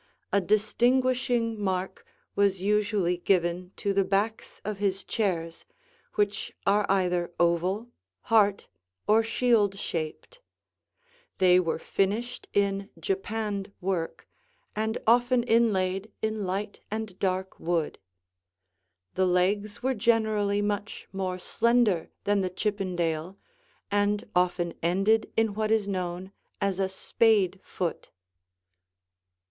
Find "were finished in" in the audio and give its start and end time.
11.59-12.89